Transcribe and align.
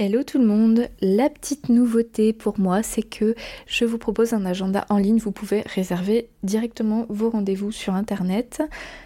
Hello 0.00 0.22
tout 0.22 0.38
le 0.38 0.46
monde, 0.46 0.86
la 1.00 1.28
petite 1.28 1.70
nouveauté 1.70 2.32
pour 2.32 2.60
moi 2.60 2.84
c'est 2.84 3.02
que 3.02 3.34
je 3.66 3.84
vous 3.84 3.98
propose 3.98 4.32
un 4.32 4.46
agenda 4.46 4.86
en 4.90 4.96
ligne, 4.96 5.18
vous 5.18 5.32
pouvez 5.32 5.62
réserver 5.62 6.28
directement 6.44 7.04
vos 7.08 7.30
rendez-vous 7.30 7.72
sur 7.72 7.94
internet 7.94 8.62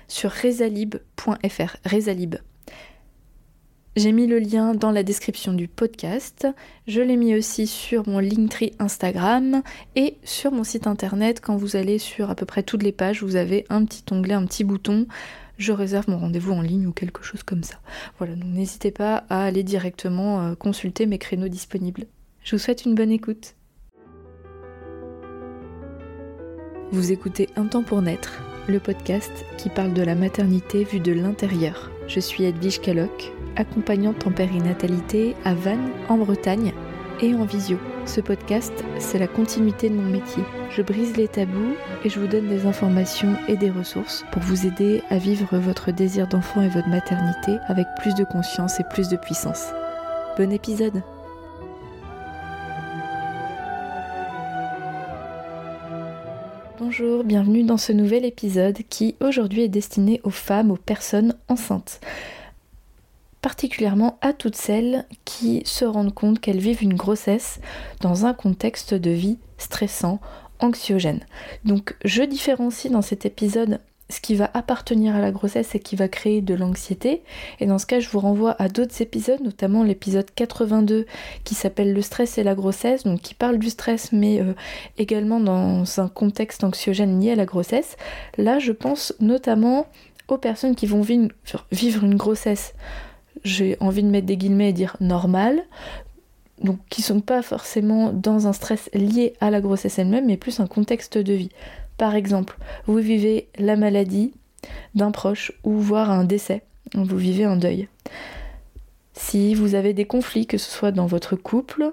sur 0.07 0.31
rezalib.fr, 0.31 1.77
rezalib. 1.87 2.35
J'ai 3.97 4.13
mis 4.13 4.27
le 4.27 4.39
lien 4.39 4.75
dans 4.75 4.91
la 4.91 5.03
description 5.03 5.55
du 5.55 5.67
podcast, 5.67 6.47
je 6.87 7.01
l'ai 7.01 7.17
mis 7.17 7.35
aussi 7.35 7.67
sur 7.67 8.07
mon 8.07 8.19
Linktree 8.19 8.73
Instagram 8.79 9.63
et 9.97 10.19
sur 10.25 10.53
mon 10.53 10.65
site 10.65 10.87
internet. 10.87 11.41
Quand 11.41 11.57
vous 11.57 11.77
allez 11.77 11.99
sur 11.99 12.29
à 12.29 12.35
peu 12.35 12.45
près 12.45 12.63
toutes 12.63 12.83
les 12.83 12.93
pages, 12.93 13.23
vous 13.23 13.37
avez 13.37 13.65
un 13.71 13.87
petit 13.87 14.05
onglet, 14.11 14.35
un 14.35 14.45
petit 14.45 14.65
bouton 14.65 15.07
je 15.59 15.73
réserve 15.73 16.09
mon 16.09 16.19
rendez-vous 16.19 16.53
en 16.53 16.63
ligne 16.63 16.87
ou 16.87 16.93
quelque 16.93 17.23
chose 17.23 17.43
comme 17.43 17.63
ça. 17.63 17.77
Voilà, 18.19 18.35
donc 18.35 18.53
n'hésitez 18.53 18.91
pas 18.91 19.25
à 19.29 19.45
aller 19.45 19.63
directement 19.63 20.43
euh, 20.43 20.55
consulter 20.55 21.07
mes 21.07 21.19
créneaux 21.19 21.49
disponibles. 21.49 22.07
Je 22.43 22.57
vous 22.57 22.63
souhaite 22.63 22.85
une 22.85 22.95
bonne 22.95 23.13
écoute. 23.13 23.55
Vous 26.91 27.13
écoutez 27.13 27.49
Un 27.57 27.67
temps 27.67 27.83
pour 27.83 28.03
naître, 28.03 28.43
le 28.69 28.79
podcast 28.79 29.33
qui 29.57 29.69
parle 29.69 29.95
de 29.95 30.03
la 30.03 30.15
maternité 30.15 30.85
vue 30.85 31.01
de 31.01 31.13
l'intérieur. 31.13 31.91
Je 32.07 32.21
suis 32.21 32.45
Edwige 32.45 32.81
Caloc, 32.81 33.33
accompagnante 33.57 34.27
en 34.27 34.33
périnatalité 34.33 35.35
à 35.45 35.55
Vannes, 35.55 35.91
en 36.09 36.19
Bretagne, 36.19 36.73
et 37.23 37.35
en 37.35 37.45
visio. 37.45 37.79
Ce 38.05 38.21
podcast, 38.21 38.73
c'est 38.99 39.19
la 39.19 39.29
continuité 39.29 39.89
de 39.89 39.95
mon 39.95 40.11
métier. 40.11 40.43
Je 40.71 40.83
brise 40.83 41.17
les 41.17 41.29
tabous 41.29 41.77
et 42.05 42.09
je 42.09 42.19
vous 42.19 42.27
donne 42.27 42.49
des 42.49 42.67
informations 42.67 43.37
et 43.49 43.57
des 43.57 43.71
ressources 43.71 44.25
pour 44.33 44.43
vous 44.43 44.67
aider 44.67 45.03
à 45.09 45.19
vivre 45.19 45.57
votre 45.57 45.93
désir 45.93 46.27
d'enfant 46.27 46.63
et 46.63 46.69
votre 46.69 46.89
maternité 46.89 47.57
avec 47.69 47.87
plus 48.01 48.15
de 48.15 48.25
conscience 48.25 48.81
et 48.81 48.85
plus 48.85 49.09
de 49.09 49.17
puissance. 49.17 49.69
Bon 50.37 50.51
épisode 50.51 51.03
Bonjour, 56.79 57.23
bienvenue 57.23 57.63
dans 57.63 57.77
ce 57.77 57.93
nouvel 57.93 58.25
épisode 58.25 58.79
qui 58.91 59.15
aujourd'hui 59.21 59.63
est 59.63 59.69
destiné 59.69 60.21
aux 60.25 60.31
femmes, 60.31 60.73
aux 60.73 60.77
personnes 60.77 61.37
enceintes 61.49 62.01
particulièrement 63.43 64.19
à 64.23 64.33
toutes 64.33 64.57
celles 64.57 65.05
qui 65.25 65.63
se 65.67 65.85
rendent 65.85 66.15
compte 66.15 66.41
qu'elles 66.41 66.61
vivent 66.61 66.83
une 66.83 66.95
grossesse 66.95 67.61
dans 68.01 68.25
un 68.25 68.33
contexte 68.33 68.95
de 68.95 69.11
vie 69.11 69.39
stressant, 69.59 70.21
anxiogène. 70.61 71.21
Donc 71.65 71.97
je 72.05 72.23
différencie 72.23 72.91
dans 72.91 73.03
cet 73.03 73.27
épisode 73.27 73.81
ce 74.09 74.21
qui 74.21 74.35
va 74.35 74.51
appartenir 74.55 75.17
à 75.17 75.21
la 75.21 75.33
grossesse 75.33 75.75
et 75.75 75.81
qui 75.81 75.97
va 75.97 76.07
créer 76.07 76.43
de 76.43 76.55
l'anxiété. 76.55 77.23
Et 77.61 77.67
dans 77.67 77.79
ce 77.79 77.87
cas, 77.87 77.99
je 77.99 78.09
vous 78.11 78.21
renvoie 78.21 78.55
à 78.61 78.69
d'autres 78.69 79.01
épisodes, 79.01 79.41
notamment 79.41 79.83
l'épisode 79.83 80.27
82 80.35 81.07
qui 81.45 81.55
s'appelle 81.55 81.95
Le 81.95 82.03
stress 82.03 82.37
et 82.37 82.43
la 82.43 82.55
grossesse, 82.55 83.05
donc 83.05 83.23
qui 83.23 83.35
parle 83.35 83.59
du 83.59 83.71
stress 83.71 84.13
mais 84.13 84.41
euh, 84.41 84.53
également 84.99 85.41
dans 85.41 85.85
un 85.99 86.09
contexte 86.09 86.63
anxiogène 86.63 87.21
lié 87.21 87.33
à 87.33 87.37
la 87.37 87.47
grossesse. 87.47 87.97
Là, 88.37 88.59
je 88.59 88.73
pense 88.73 89.15
notamment 89.19 89.87
aux 90.29 90.39
personnes 90.39 90.77
qui 90.77 90.87
vont 90.87 91.03
vivre 91.03 92.05
une 92.05 92.17
grossesse 92.17 92.75
j'ai 93.45 93.77
envie 93.81 94.03
de 94.03 94.09
mettre 94.09 94.27
des 94.27 94.37
guillemets 94.37 94.71
et 94.71 94.73
dire 94.73 94.97
normal, 95.01 95.63
donc 96.63 96.79
qui 96.89 97.03
sont 97.03 97.21
pas 97.21 97.43
forcément 97.43 98.13
dans 98.13 98.47
un 98.47 98.53
stress 98.53 98.89
lié 98.95 99.35
à 99.41 99.51
la 99.51 99.61
grossesse 99.61 99.99
elle-même, 99.99 100.27
mais 100.27 100.37
plus 100.37 100.61
un 100.61 100.67
contexte 100.67 101.19
de 101.19 101.33
vie. 101.33 101.51
Par 101.97 102.15
exemple, 102.15 102.57
vous 102.87 102.99
vivez 102.99 103.49
la 103.59 103.77
maladie 103.77 104.33
d'un 104.95 105.11
proche 105.11 105.53
ou 105.65 105.73
voire 105.73 106.11
un 106.11 106.25
décès, 106.25 106.63
vous 106.95 107.17
vivez 107.17 107.45
un 107.45 107.57
deuil. 107.57 107.89
Si 109.15 109.55
vous 109.55 109.75
avez 109.75 109.93
des 109.93 110.05
conflits, 110.05 110.47
que 110.47 110.59
ce 110.59 110.71
soit 110.71 110.93
dans 110.93 111.07
votre 111.07 111.37
couple, 111.37 111.93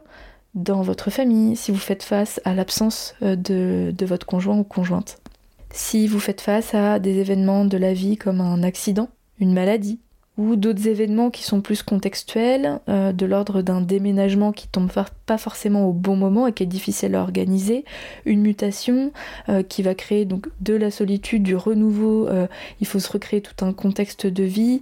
dans 0.55 0.81
votre 0.81 1.09
famille, 1.09 1.55
si 1.55 1.71
vous 1.71 1.77
faites 1.77 2.03
face 2.03 2.39
à 2.45 2.53
l'absence 2.53 3.15
euh, 3.21 3.35
de, 3.35 3.93
de 3.95 4.05
votre 4.05 4.25
conjoint 4.25 4.57
ou 4.57 4.63
conjointe, 4.63 5.17
si 5.71 6.07
vous 6.07 6.19
faites 6.19 6.41
face 6.41 6.73
à 6.73 6.99
des 6.99 7.19
événements 7.19 7.65
de 7.65 7.77
la 7.77 7.93
vie 7.93 8.17
comme 8.17 8.41
un 8.41 8.63
accident, 8.63 9.09
une 9.39 9.53
maladie, 9.53 9.99
ou 10.39 10.55
d'autres 10.55 10.87
événements 10.87 11.29
qui 11.31 11.43
sont 11.43 11.59
plus 11.59 11.83
contextuels, 11.83 12.79
euh, 12.87 13.11
de 13.11 13.25
l'ordre 13.25 13.61
d'un 13.61 13.81
déménagement 13.81 14.53
qui 14.53 14.69
tombe 14.69 14.89
pas 15.25 15.37
forcément 15.37 15.85
au 15.85 15.91
bon 15.91 16.15
moment 16.15 16.47
et 16.47 16.53
qui 16.53 16.63
est 16.63 16.65
difficile 16.65 17.13
à 17.15 17.21
organiser, 17.21 17.83
une 18.25 18.39
mutation 18.39 19.11
euh, 19.49 19.63
qui 19.63 19.83
va 19.83 19.95
créer 19.95 20.23
donc 20.23 20.47
de 20.61 20.73
la 20.75 20.91
solitude, 20.91 21.43
du 21.43 21.57
renouveau, 21.57 22.29
euh, 22.29 22.47
il 22.79 22.87
faut 22.87 22.99
se 22.99 23.11
recréer 23.11 23.41
tout 23.41 23.65
un 23.65 23.73
contexte 23.73 24.27
de 24.27 24.43
vie, 24.43 24.81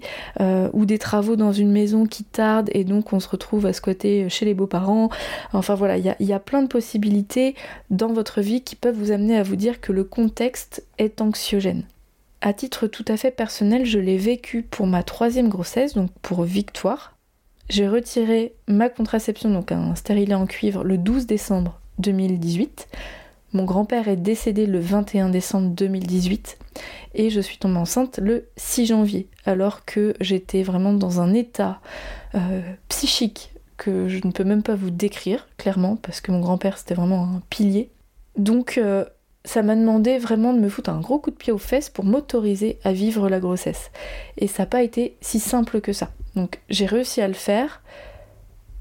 ou 0.74 0.86
des 0.86 1.00
travaux 1.00 1.36
dans 1.36 1.52
une 1.52 1.72
maison 1.72 2.06
qui 2.06 2.24
tardent 2.24 2.70
et 2.74 2.84
donc 2.84 3.12
on 3.12 3.20
se 3.20 3.28
retrouve 3.28 3.66
à 3.66 3.74
ce 3.74 3.82
côté 3.82 4.30
chez 4.30 4.46
les 4.46 4.54
beaux-parents. 4.54 5.10
Enfin 5.54 5.74
voilà, 5.74 5.98
il 5.98 6.06
y 6.20 6.34
a 6.34 6.40
plein 6.40 6.62
de 6.62 6.68
possibilités 6.68 7.56
dans 7.90 8.14
votre 8.14 8.42
vie 8.42 8.62
qui 8.62 8.76
peuvent 8.76 8.96
vous 8.96 9.12
amener 9.12 9.38
à 9.38 9.44
vous 9.44 9.56
dire 9.56 9.82
que 9.82 9.92
le 9.92 10.04
contexte 10.04 10.86
est 11.00 11.22
anxiogène. 11.22 11.84
À 12.42 12.54
titre 12.54 12.88
tout 12.88 13.06
à 13.08 13.18
fait 13.18 13.32
personnel, 13.32 13.86
je 13.86 14.00
l'ai 14.00 14.18
vécu 14.18 14.62
pour 14.62 14.86
ma 14.86 15.04
troisième 15.04 15.50
grossesse, 15.50 15.96
donc 15.96 16.12
pour 16.22 16.44
Victoire. 16.44 17.18
J'ai 17.70 17.88
retiré 17.88 18.54
ma 18.68 18.90
contraception, 18.90 19.50
donc 19.50 19.72
un 19.72 19.96
stérilet 19.96 20.36
en 20.36 20.46
cuivre, 20.46 20.84
le 20.84 20.98
12 20.98 21.26
décembre 21.26 21.82
2018. 22.00 22.88
Mon 23.54 23.64
grand-père 23.64 24.08
est 24.08 24.18
décédé 24.18 24.66
le 24.66 24.80
21 24.80 25.30
décembre 25.30 25.70
2018 25.70 26.58
et 27.16 27.30
je 27.30 27.42
suis 27.42 27.58
tombée 27.58 27.78
enceinte 27.78 28.20
le 28.20 28.50
6 28.58 28.88
janvier, 28.88 29.28
alors 29.46 29.86
que 29.86 30.14
j'étais 30.20 30.64
vraiment 30.64 30.94
dans 30.94 31.22
un 31.22 31.34
état 31.34 31.80
euh, 32.36 32.62
psychique 32.90 33.54
que 33.78 34.08
je 34.08 34.20
ne 34.26 34.32
peux 34.32 34.44
même 34.44 34.64
pas 34.64 34.76
vous 34.76 34.90
décrire 34.90 35.48
clairement, 35.58 35.96
parce 35.96 36.22
que 36.22 36.32
mon 36.32 36.40
grand-père 36.40 36.78
c'était 36.78 36.94
vraiment 36.94 37.24
un 37.24 37.42
pilier. 37.50 37.90
Donc 38.38 38.78
euh, 38.78 39.06
ça 39.48 39.64
m'a 39.64 39.76
demandé 39.76 40.18
vraiment 40.18 40.54
de 40.54 40.60
me 40.60 40.68
foutre 40.68 40.90
un 40.90 41.00
gros 41.00 41.20
coup 41.20 41.32
de 41.32 41.36
pied 41.36 41.54
aux 41.54 41.58
fesses 41.58 41.90
pour 41.90 42.04
m'autoriser 42.04 42.80
à 42.84 42.92
vivre 42.92 43.30
la 43.30 43.40
grossesse. 43.40 43.92
Et 44.38 44.48
ça 44.48 44.64
n'a 44.64 44.68
pas 44.68 44.84
été 44.84 45.16
si 45.22 45.40
simple 45.40 45.80
que 45.80 45.94
ça. 45.94 46.10
Donc 46.36 46.60
j'ai 46.70 46.86
réussi 46.86 47.22
à 47.22 47.28
le 47.28 47.34
faire. 47.34 47.82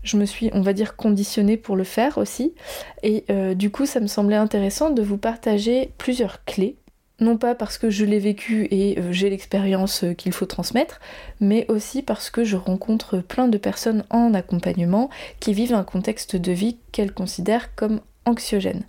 Je 0.02 0.16
me 0.16 0.24
suis, 0.24 0.50
on 0.52 0.60
va 0.60 0.72
dire, 0.72 0.96
conditionnée 0.96 1.56
pour 1.56 1.76
le 1.76 1.84
faire 1.84 2.18
aussi. 2.18 2.52
Et 3.02 3.24
euh, 3.30 3.54
du 3.54 3.70
coup, 3.70 3.86
ça 3.86 4.00
me 4.00 4.06
semblait 4.08 4.36
intéressant 4.36 4.90
de 4.90 5.02
vous 5.02 5.18
partager 5.18 5.92
plusieurs 5.98 6.44
clés. 6.44 6.76
Non 7.18 7.38
pas 7.38 7.54
parce 7.54 7.78
que 7.78 7.88
je 7.88 8.04
l'ai 8.04 8.18
vécu 8.18 8.68
et 8.70 8.98
euh, 8.98 9.10
j'ai 9.10 9.30
l'expérience 9.30 10.04
euh, 10.04 10.12
qu'il 10.14 10.32
faut 10.32 10.46
transmettre, 10.46 11.00
mais 11.40 11.64
aussi 11.68 12.02
parce 12.02 12.28
que 12.28 12.44
je 12.44 12.56
rencontre 12.56 13.18
plein 13.18 13.48
de 13.48 13.56
personnes 13.56 14.04
en 14.10 14.34
accompagnement 14.34 15.10
qui 15.40 15.54
vivent 15.54 15.74
un 15.74 15.84
contexte 15.84 16.36
de 16.36 16.52
vie 16.52 16.76
qu'elles 16.92 17.14
considèrent 17.14 17.74
comme 17.74 18.00
anxiogène. 18.26 18.84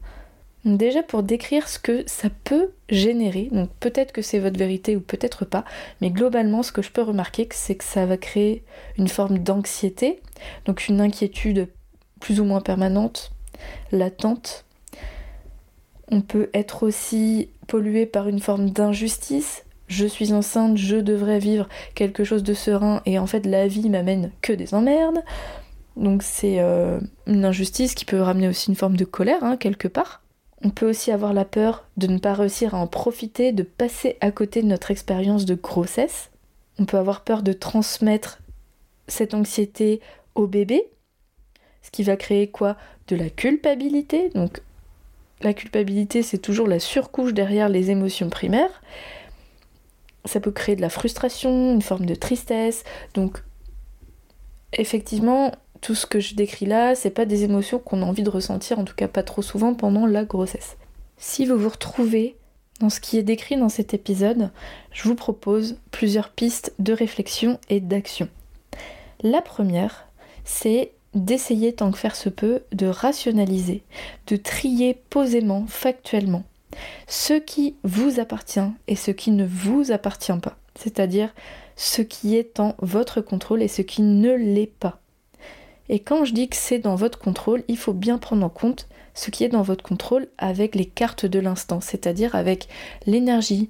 Déjà 0.68 1.02
pour 1.02 1.24
décrire 1.24 1.70
ce 1.70 1.80
que 1.80 2.04
ça 2.08 2.28
peut 2.44 2.72
générer, 2.90 3.48
donc 3.54 3.70
peut-être 3.80 4.12
que 4.12 4.22
c'est 4.22 4.40
votre 4.40 4.60
vérité 4.60 4.98
ou 4.98 5.00
peut-être 5.00 5.46
pas, 5.46 5.64
mais 6.02 6.10
globalement 6.10 6.62
ce 6.62 6.74
que 6.74 6.82
je 6.82 6.92
peux 6.92 7.04
remarquer 7.04 7.48
c'est 7.52 7.76
que 7.76 7.86
ça 7.86 8.06
va 8.06 8.18
créer 8.18 8.66
une 8.98 9.08
forme 9.08 9.40
d'anxiété, 9.40 10.20
donc 10.66 10.90
une 10.90 11.00
inquiétude 11.00 11.70
plus 12.20 12.42
ou 12.42 12.44
moins 12.44 12.60
permanente, 12.60 13.32
latente. 13.94 14.66
On 16.12 16.20
peut 16.20 16.50
être 16.54 16.84
aussi 16.84 17.50
pollué 17.68 18.06
par 18.06 18.28
une 18.28 18.42
forme 18.42 18.70
d'injustice. 18.70 19.64
Je 19.88 20.06
suis 20.06 20.34
enceinte, 20.34 20.78
je 20.78 20.98
devrais 20.98 21.40
vivre 21.40 21.70
quelque 21.96 22.26
chose 22.26 22.44
de 22.44 22.54
serein 22.54 23.02
et 23.06 23.20
en 23.20 23.28
fait 23.28 23.46
la 23.46 23.68
vie 23.68 23.90
m'amène 23.90 24.32
que 24.42 24.52
des 24.52 24.74
emmerdes. 24.74 25.24
Donc 25.96 26.24
c'est 26.24 26.60
euh, 26.60 27.00
une 27.26 27.46
injustice 27.46 27.96
qui 27.96 28.04
peut 28.04 28.20
ramener 28.20 28.50
aussi 28.50 28.70
une 28.70 28.76
forme 28.76 28.98
de 28.98 29.06
colère 29.06 29.46
hein, 29.46 29.56
quelque 29.56 29.88
part. 29.88 30.24
On 30.64 30.70
peut 30.70 30.90
aussi 30.90 31.12
avoir 31.12 31.34
la 31.34 31.46
peur 31.46 31.88
de 31.98 32.08
ne 32.08 32.18
pas 32.18 32.34
réussir 32.34 32.74
à 32.74 32.80
en 32.80 32.88
profiter, 32.88 33.52
de 33.52 33.64
passer 33.64 34.18
à 34.22 34.32
côté 34.32 34.62
de 34.62 34.68
notre 34.68 34.92
expérience 34.92 35.46
de 35.46 35.56
grossesse. 35.56 36.32
On 36.80 36.86
peut 36.86 36.98
avoir 36.98 37.22
peur 37.22 37.44
de 37.44 37.54
transmettre 37.54 38.40
cette 39.08 39.34
anxiété 39.34 40.02
au 40.36 40.48
bébé, 40.48 40.90
ce 41.82 41.92
qui 41.92 42.04
va 42.04 42.16
créer 42.16 42.50
quoi? 42.50 42.76
De 43.08 43.16
la 43.16 43.30
culpabilité. 43.30 44.30
Donc 44.30 44.62
la 45.42 45.54
culpabilité, 45.54 46.24
c'est 46.24 46.40
toujours 46.40 46.68
la 46.68 46.80
surcouche 46.80 47.34
derrière 47.34 47.70
les 47.70 47.92
émotions 47.92 48.30
primaires. 48.30 48.82
Ça 50.26 50.40
peut 50.40 50.52
créer 50.52 50.76
de 50.76 50.82
la 50.82 50.90
frustration, 50.90 51.74
une 51.74 51.82
forme 51.82 52.06
de 52.06 52.16
tristesse. 52.16 52.84
Donc 53.14 53.44
effectivement, 54.74 55.52
tout 55.82 55.96
ce 55.96 56.06
que 56.06 56.20
je 56.20 56.36
décris 56.36 56.66
là, 56.66 56.96
c'est 56.96 57.10
pas 57.10 57.26
des 57.26 57.44
émotions 57.44 57.80
qu'on 57.80 58.02
a 58.02 58.06
envie 58.06 58.24
de 58.24 58.30
ressentir, 58.30 58.80
en 58.80 58.84
tout 58.84 58.96
cas 58.96 59.08
pas 59.08 59.24
trop 59.24 59.42
souvent 59.42 59.74
pendant 59.74 60.06
la 60.06 60.26
grossesse. 60.26 60.78
Si 61.18 61.46
vous 61.46 61.58
vous 61.58 61.70
retrouvez 61.70 62.36
dans 62.80 62.90
ce 62.90 63.00
qui 63.00 63.18
est 63.18 63.24
décrit 63.24 63.58
dans 63.58 63.70
cet 63.70 63.94
épisode, 63.94 64.52
je 64.92 65.08
vous 65.08 65.16
propose 65.16 65.78
plusieurs 65.92 66.30
pistes 66.30 66.74
de 66.80 66.94
réflexion 66.94 67.60
et 67.70 67.80
d'action. 67.80 68.30
La 69.22 69.42
première, 69.42 70.08
c'est 70.46 70.92
d'essayer 71.16 71.74
tant 71.74 71.92
que 71.92 71.98
faire 71.98 72.16
se 72.16 72.30
peut 72.30 72.62
de 72.72 72.86
rationaliser, 72.86 73.84
de 74.28 74.36
trier 74.36 75.02
posément, 75.10 75.66
factuellement, 75.68 76.44
ce 77.08 77.34
qui 77.34 77.76
vous 77.84 78.20
appartient 78.20 78.60
et 78.88 78.96
ce 78.96 79.12
qui 79.12 79.32
ne 79.32 79.46
vous 79.46 79.92
appartient 79.92 80.38
pas, 80.40 80.58
c'est-à-dire 80.76 81.34
ce 81.76 82.02
qui 82.02 82.36
est 82.36 82.60
en 82.60 82.76
votre 82.80 83.22
contrôle 83.22 83.64
et 83.64 83.68
ce 83.68 83.82
qui 83.82 84.02
ne 84.02 84.34
l'est 84.34 84.72
pas. 84.72 85.00
Et 85.90 86.00
quand 86.00 86.26
je 86.26 86.34
dis 86.34 86.50
que 86.50 86.56
c'est 86.56 86.80
dans 86.80 86.96
votre 86.96 87.20
contrôle, 87.20 87.64
il 87.68 87.78
faut 87.78 87.94
bien 87.94 88.18
prendre 88.18 88.46
en 88.46 88.50
compte 88.50 88.88
ce 89.14 89.32
qui 89.32 89.44
est 89.44 89.50
dans 89.50 89.62
votre 89.62 89.84
contrôle 89.84 90.28
avec 90.38 90.76
les 90.76 90.86
cartes 90.86 91.26
de 91.26 91.40
l'instant, 91.40 91.82
c'est-à-dire 91.82 92.36
avec 92.36 92.68
l'énergie, 93.06 93.70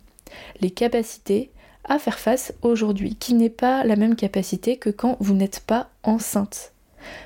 les 0.61 0.71
capacités 0.71 1.51
à 1.85 1.99
faire 1.99 2.19
face 2.19 2.53
aujourd'hui, 2.61 3.15
qui 3.15 3.33
n'est 3.33 3.49
pas 3.49 3.83
la 3.85 3.95
même 3.95 4.15
capacité 4.15 4.77
que 4.77 4.89
quand 4.89 5.15
vous 5.21 5.33
n'êtes 5.33 5.61
pas 5.61 5.89
enceinte. 6.03 6.73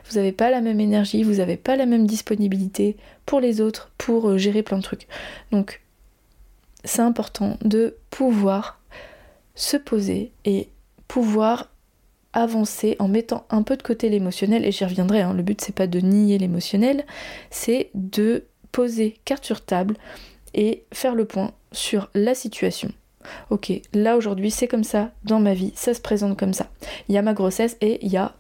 Vous 0.08 0.18
n'avez 0.18 0.32
pas 0.32 0.52
la 0.52 0.62
même 0.62 0.80
énergie, 0.80 1.24
vous 1.24 1.36
n'avez 1.36 1.58
pas 1.58 1.76
la 1.76 1.88
même 1.88 2.06
disponibilité 2.06 2.96
pour 3.26 3.40
les 3.40 3.60
autres, 3.60 3.92
pour 3.98 4.30
euh, 4.30 4.38
gérer 4.38 4.62
plein 4.62 4.78
de 4.78 4.84
trucs. 4.84 5.08
Donc, 5.52 5.82
c'est 6.84 7.02
important 7.02 7.58
de 7.64 7.96
pouvoir 8.12 8.80
se 9.56 9.78
poser 9.78 10.32
et 10.46 10.70
pouvoir 11.08 11.71
avancer 12.34 12.96
en 13.00 13.08
mettant 13.08 13.46
un 13.50 13.64
peu 13.64 13.78
de 13.78 13.84
côté 13.84 14.10
l'émotionnel, 14.10 14.66
et 14.66 14.72
j'y 14.72 14.86
reviendrai, 14.86 15.22
hein, 15.22 15.34
le 15.34 15.44
but 15.44 15.60
c'est 15.62 15.76
pas 15.76 15.88
de 15.88 16.00
nier 16.00 16.38
l'émotionnel, 16.38 17.06
c'est 17.50 17.90
de 17.94 18.46
poser 18.72 19.20
carte 19.26 19.46
sur 19.46 19.62
table 19.62 19.96
et 20.54 20.84
faire 20.94 21.16
le 21.16 21.26
point 21.26 21.52
sur 21.72 22.10
la 22.14 22.36
situation. 22.36 22.92
Ok, 23.50 23.72
là 23.94 24.18
aujourd'hui 24.18 24.52
c'est 24.52 24.68
comme 24.68 24.84
ça, 24.84 25.12
dans 25.24 25.40
ma 25.40 25.54
vie, 25.54 25.74
ça 25.76 25.94
se 25.94 26.02
présente 26.02 26.38
comme 26.38 26.54
ça. 26.54 26.70
Il 27.08 27.16
y 27.16 27.18
a 27.18 27.22
ma 27.22 27.34
grossesse 27.34 27.78
et 27.82 28.04
il 28.06 28.12
y 28.12 28.18
a... 28.18 28.36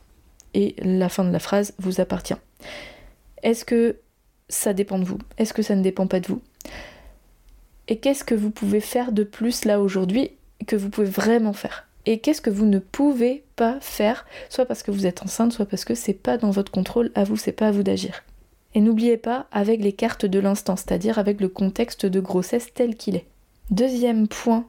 Et 0.53 0.75
la 0.79 1.07
fin 1.07 1.23
de 1.23 1.31
la 1.31 1.39
phrase 1.39 1.73
vous 1.79 2.01
appartient. 2.01 2.35
Est-ce 3.41 3.63
que 3.63 3.95
ça 4.49 4.73
dépend 4.73 4.99
de 4.99 5.05
vous? 5.05 5.17
Est-ce 5.38 5.53
que 5.53 5.61
ça 5.61 5.77
ne 5.77 5.81
dépend 5.81 6.07
pas 6.07 6.19
de 6.19 6.27
vous? 6.27 6.41
Et 7.88 7.99
qu'est-ce 7.99 8.25
que 8.25 8.35
vous 8.35 8.51
pouvez 8.51 8.81
faire 8.81 9.13
de 9.13 9.23
plus 9.23 9.63
là 9.63 9.79
aujourd'hui 9.79 10.31
que 10.67 10.75
vous 10.75 10.89
pouvez 10.89 11.07
vraiment 11.07 11.53
faire? 11.53 11.88
Et 12.06 12.19
qu'est-ce 12.19 12.42
que 12.42 12.50
vous 12.50 12.65
ne 12.65 12.80
pouvez 12.80 13.44
pas 13.56 13.80
faire, 13.80 14.25
soit 14.50 14.65
parce 14.65 14.83
que 14.83 14.92
vous 14.92 15.06
êtes 15.06 15.21
enceinte, 15.24 15.53
soit 15.53 15.65
parce 15.65 15.86
que 15.86 15.95
c'est 15.95 16.13
pas 16.13 16.38
dans 16.38 16.51
votre 16.51 16.71
contrôle 16.71 17.12
à 17.15 17.24
vous, 17.24 17.38
c'est 17.38 17.51
pas 17.51 17.68
à 17.68 17.71
vous 17.71 17.83
d'agir. 17.83 18.24
Et 18.74 18.81
n'oubliez 18.81 19.18
pas 19.18 19.48
avec 19.51 19.81
les 19.81 19.94
cartes 19.94 20.25
de 20.25 20.39
l'instant, 20.39 20.75
c'est-à-dire 20.75 21.19
avec 21.19 21.42
le 21.42 21.50
contexte 21.50 22.06
de 22.06 22.19
grossesse 22.19 22.74
tel 22.74 22.95
qu'il 22.95 23.15
est. 23.15 23.25
Deuxième 23.69 24.27
point, 24.27 24.65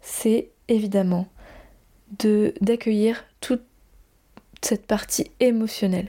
c'est 0.00 0.50
évidemment 0.68 1.26
de 2.18 2.54
d'accueillir 2.60 3.24
toute 3.40 3.62
cette 4.62 4.86
partie 4.86 5.30
émotionnelle. 5.40 6.08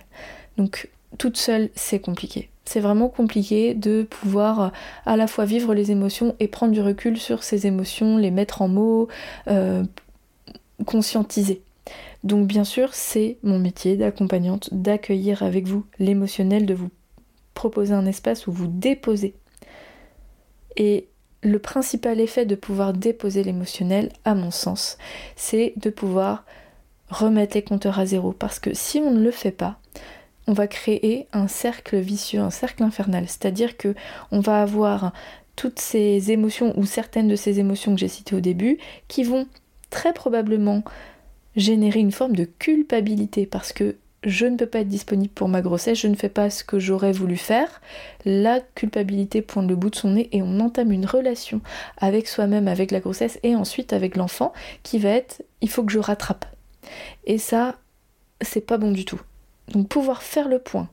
Donc 0.57 0.89
toute 1.17 1.37
seule, 1.37 1.69
c'est 1.75 1.99
compliqué. 1.99 2.49
C'est 2.65 2.79
vraiment 2.81 3.07
compliqué 3.07 3.73
de 3.73 4.03
pouvoir 4.03 4.73
à 5.05 5.15
la 5.15 5.27
fois 5.27 5.45
vivre 5.45 5.73
les 5.73 5.91
émotions 5.91 6.35
et 6.39 6.49
prendre 6.49 6.73
du 6.73 6.81
recul 6.81 7.17
sur 7.17 7.43
ces 7.43 7.65
émotions, 7.65 8.17
les 8.17 8.31
mettre 8.31 8.61
en 8.61 8.67
mots, 8.67 9.07
euh, 9.47 9.83
conscientiser. 10.85 11.61
Donc 12.23 12.47
bien 12.47 12.63
sûr, 12.63 12.93
c'est 12.93 13.37
mon 13.43 13.59
métier 13.59 13.97
d'accompagnante 13.97 14.73
d'accueillir 14.73 15.43
avec 15.43 15.67
vous 15.67 15.85
l'émotionnel, 15.99 16.65
de 16.65 16.73
vous 16.73 16.89
proposer 17.53 17.93
un 17.93 18.05
espace 18.05 18.47
où 18.47 18.51
vous 18.51 18.67
déposez. 18.67 19.33
Et 20.75 21.07
le 21.41 21.59
principal 21.59 22.19
effet 22.19 22.45
de 22.45 22.55
pouvoir 22.55 22.93
déposer 22.93 23.43
l'émotionnel, 23.43 24.11
à 24.25 24.35
mon 24.35 24.51
sens, 24.51 24.97
c'est 25.35 25.73
de 25.77 25.89
pouvoir 25.89 26.45
remettre 27.09 27.55
les 27.55 27.63
compteurs 27.63 27.99
à 27.99 28.05
zéro. 28.05 28.31
Parce 28.31 28.59
que 28.59 28.73
si 28.73 28.99
on 28.99 29.11
ne 29.11 29.23
le 29.23 29.31
fait 29.31 29.51
pas, 29.51 29.79
on 30.47 30.53
va 30.53 30.67
créer 30.67 31.27
un 31.33 31.47
cercle 31.47 31.97
vicieux, 31.97 32.39
un 32.39 32.49
cercle 32.49 32.83
infernal. 32.83 33.25
C'est-à-dire 33.27 33.77
que 33.77 33.95
on 34.31 34.39
va 34.39 34.61
avoir 34.61 35.13
toutes 35.55 35.79
ces 35.79 36.31
émotions 36.31 36.77
ou 36.77 36.85
certaines 36.85 37.27
de 37.27 37.35
ces 37.35 37.59
émotions 37.59 37.93
que 37.93 37.99
j'ai 37.99 38.07
citées 38.07 38.35
au 38.35 38.39
début 38.39 38.77
qui 39.07 39.23
vont 39.23 39.47
très 39.89 40.13
probablement 40.13 40.83
générer 41.55 41.99
une 41.99 42.11
forme 42.11 42.35
de 42.35 42.45
culpabilité 42.45 43.45
parce 43.45 43.73
que 43.73 43.95
je 44.23 44.45
ne 44.45 44.57
peux 44.57 44.65
pas 44.65 44.79
être 44.79 44.87
disponible 44.87 45.33
pour 45.33 45.47
ma 45.47 45.61
grossesse, 45.61 45.99
je 45.99 46.07
ne 46.07 46.15
fais 46.15 46.29
pas 46.29 46.49
ce 46.49 46.63
que 46.63 46.79
j'aurais 46.79 47.11
voulu 47.11 47.37
faire. 47.37 47.81
La 48.25 48.59
culpabilité 48.59 49.41
pointe 49.41 49.69
le 49.69 49.75
bout 49.75 49.89
de 49.89 49.95
son 49.95 50.11
nez 50.11 50.29
et 50.31 50.41
on 50.41 50.59
entame 50.59 50.91
une 50.91 51.05
relation 51.05 51.61
avec 51.97 52.27
soi-même, 52.27 52.67
avec 52.67 52.91
la 52.91 52.99
grossesse 52.99 53.39
et 53.43 53.55
ensuite 53.55 53.93
avec 53.93 54.15
l'enfant 54.15 54.53
qui 54.83 54.99
va 54.99 55.09
être 55.09 55.43
il 55.61 55.69
faut 55.69 55.83
que 55.83 55.91
je 55.91 55.99
rattrape. 55.99 56.45
Et 57.25 57.37
ça, 57.37 57.75
c'est 58.41 58.65
pas 58.65 58.77
bon 58.77 58.91
du 58.91 59.05
tout. 59.05 59.21
Donc 59.69 59.87
pouvoir 59.87 60.23
faire 60.23 60.47
le 60.47 60.59
point. 60.59 60.89